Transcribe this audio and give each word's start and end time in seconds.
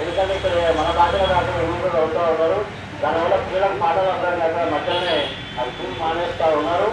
ఎందుకంటే 0.00 0.32
ఇక్కడ 0.36 0.52
మన 0.78 0.88
భాషలో 0.98 1.26
కాకుండా 1.34 1.60
హిందీ 1.62 1.78
కూడా 1.84 1.98
అవుతూ 2.02 2.20
ఉన్నారు. 2.32 2.58
దానివల్ల 3.02 3.36
పిల్లలకు 3.46 3.78
మాటలు 3.84 4.10
అందరం 4.14 4.42
అక్కడ 4.46 4.64
మధ్యలోనే 4.74 5.16
అది 5.60 5.88
మానేస్తూ 6.02 6.46
ఉన్నారు. 6.60 6.88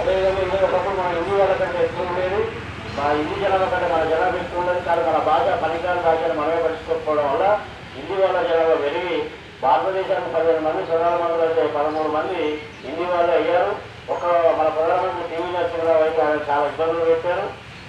అదేవిధంగా 0.00 0.40
ఇది 0.46 0.64
ఒకప్పుడు 0.66 0.96
మన 1.00 1.08
హిందీ 1.18 1.34
వాళ్ళకంటే 1.40 1.78
ఎక్కువ 1.84 2.10
ఉండేది. 2.10 2.40
మా 2.96 3.04
హిందీ 3.18 3.36
జనాభా 3.42 3.66
కంటే 3.72 3.88
మన 3.94 4.04
జనాభా 4.12 4.38
ఎక్కువ 4.44 4.62
ఉండేది. 4.62 4.80
కానీ 4.88 5.02
మన 5.08 5.18
భాష 5.28 5.46
పనికిరాని 5.62 6.02
భాషను 6.06 6.36
మనమే 6.40 6.60
పట్టించుకోకపోవడం 6.64 7.26
వల్ల 7.32 7.46
హిందీ 7.96 8.16
వాళ్ళ 8.22 8.38
జనాభా 8.50 8.76
పెరిగి 8.84 9.16
భారతదేశానికి 9.62 10.30
పదిహేను 10.34 10.62
మంది 10.66 10.82
ప్రధానమంత్రులు 10.88 11.44
అయితే 11.46 11.62
పదమూడు 11.76 12.10
మంది 12.16 12.42
హిందీ 12.84 13.06
వాళ్ళు 13.12 13.32
అయ్యారు. 13.38 13.72
ఒక 14.14 14.24
మన 14.58 14.68
ప్రధానమంత్రి 14.76 15.24
టీవీ 15.30 15.48
నరసింహరావు 15.54 16.02
అయితే 16.04 16.20
ఆయన 16.26 16.38
చాలా 16.50 16.66
ఇబ్బందులు 16.72 17.06
పెట్టారు. 17.10 17.46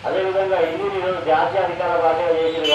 అదేవిధంగా 0.08 0.58
హిందీని 0.66 0.98
ఈరోజు 1.00 1.20
జాతీయ 1.30 1.64
అధికార 1.66 1.94
భాషగా 2.06 2.34
చేసిన 2.40 2.66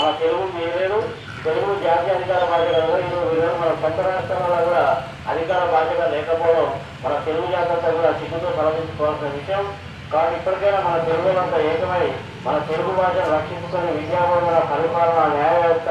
మన 0.00 0.10
తెలుగు 0.20 0.44
చేయలేదు 0.54 0.98
తెలుగు 1.44 1.72
జాతీయ 1.84 2.14
అధికార 2.16 2.42
భాషగా 2.50 2.80
ఈరోజు 3.06 3.48
మన 3.60 3.70
కొత్త 3.82 3.98
రాష్ట్రాలలో 4.06 4.58
కూడా 4.68 4.84
అధికార 5.32 5.62
భాషగా 5.74 6.06
లేకపోవడం 6.14 6.68
మన 7.04 7.12
తెలుగు 7.26 7.48
జాతంతా 7.54 7.90
కూడా 7.98 8.10
సిగ్గుతో 8.20 8.50
తలదించుకోవాల్సిన 8.58 9.30
విషయం. 9.36 9.64
కానీ 10.12 10.32
ఇప్పటికైనా 10.38 10.80
మన 10.86 10.96
తెలుగులంతా 11.08 11.58
ఏకమై 11.70 12.06
మన 12.46 12.56
తెలుగు 12.70 12.92
భాషను 12.98 13.28
రక్షించుకునే 13.34 13.90
విద్యాబోధన 13.98 14.58
పరిపాలన 14.72 15.26
న్యాయ 15.34 15.56
వ్యవస్థ 15.58 15.90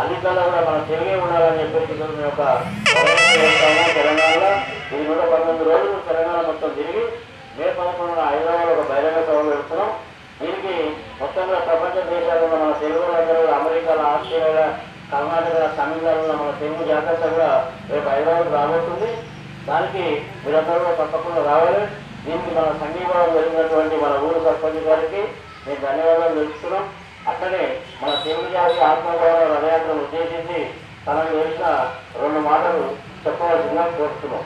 అన్నింటిలో 0.00 0.42
కూడా 0.48 0.62
మన 0.68 0.78
తెలుగే 0.90 1.14
ఉండాలని 1.24 1.60
చెప్పేసి 1.62 1.98
మేము 2.00 2.26
ఒక 2.30 2.42
తెలంగాణలో. 3.98 4.50
ఇది 4.92 5.02
నూట 5.08 5.20
పంతొమ్మిది 5.32 5.68
రోజులు 5.70 6.00
తెలంగాణ 6.08 6.40
మొత్తం 6.48 6.72
తిరిగి 6.78 7.04
మే 7.58 7.66
పదకొండున 7.78 8.22
హైదరాబాద్ 8.30 8.72
ఒక 8.74 8.84
బహిరంగ 8.90 9.20
సభ 9.28 9.38
పెడుతున్నాం 9.50 9.90
దీనికి 10.40 10.74
మొత్తంగా 11.20 11.58
ప్రపంచ 11.94 12.10
దేశాలలో 12.10 12.56
మన 12.56 12.72
తెలుగు 12.80 13.04
రాజ్యాలు 13.12 13.46
అమెరికాలో 13.50 14.02
ఆస్ట్రేలియా 14.02 14.66
కర్ణాటక 15.12 15.58
తమిళనాడులో 15.78 16.34
మన 16.40 16.50
తెలుగు 16.60 16.84
జాగ్రత్తగా 16.84 17.74
రేపు 17.90 18.08
హైదరాబాద్ 18.08 18.52
రాబోతుంది. 18.54 19.10
దానికి 19.68 20.04
మీరందరూ 20.46 21.04
తప్పకుండా 21.04 21.42
రావాలి. 21.52 21.84
దీనికి 22.26 22.50
మన 22.54 22.66
సంఘీభావం 22.82 23.30
జరిగినటువంటి 23.34 23.96
మన 23.96 24.12
ఊరు 24.24 24.40
సర్పంచ్ 24.44 24.82
గారికి 24.88 25.22
మేము 25.66 25.80
ధన్యవాదాలు 25.86 26.34
తెలుపుతున్నాం. 26.34 26.84
అట్లనే 27.28 27.64
మన 28.02 28.10
తెలుగు 28.24 28.48
జాతి 28.52 28.80
ఆత్మగౌరవ 28.80 29.44
రథయాత్రను 29.54 30.02
ఉద్దేశించి 30.06 30.60
తనకు 31.06 31.36
వేసిన 31.36 31.66
రెండు 32.22 32.40
మాటలు 32.48 32.84
చెప్పవలసిందిగా 33.26 33.86
కోరుతున్నాం. 33.98 34.44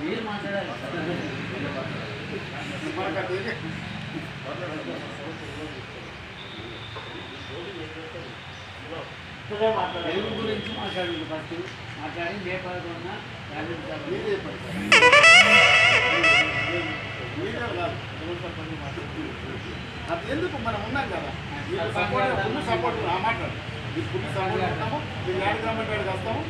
మీరు 0.00 0.20
మాట్లాడాలి 0.26 0.72
ఇప్పుడే 9.40 9.68
మాట్లాడండి. 9.76 10.10
తెలుగు 10.10 10.34
గురించి 10.38 10.70
మాట్లాడండి 10.78 11.24
ఫస్ట్ 11.24 11.54
మాట్లాడి 12.00 12.38
మే 12.44 12.56
పదకొండున 12.64 13.10
రాజకీయ 13.50 14.91
అది 20.11 20.23
ఎందుకు 20.31 20.55
మనం 20.65 20.79
ఉన్నాం 20.87 21.05
కదా? 21.09 21.29
ఫుల్ 22.43 22.61
సపోర్ట్ 22.67 22.99
ఆ 23.07 23.17
మాట్లాడు 23.19 23.55
మీకు 23.93 24.07
ఫుల్ 24.13 24.27
సపోర్ట్ 24.35 24.65
ఉంటాము 24.67 24.97
మీరు 25.25 25.37
న్యాయ 25.39 25.55
వాడికి 25.89 26.09
వస్తాము 26.09 26.41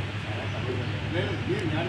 నేను 1.14 1.32
మీరు 1.48 1.66
న్యాయ 1.68 1.86